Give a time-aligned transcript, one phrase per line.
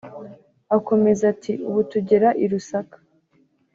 [0.77, 2.97] Akomeza ati” ubu tugera i Lusaka